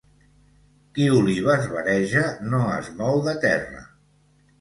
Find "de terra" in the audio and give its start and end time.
3.29-3.83